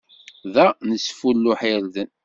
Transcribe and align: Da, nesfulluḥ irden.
Da, 0.53 0.65
nesfulluḥ 0.89 1.59
irden. 1.73 2.09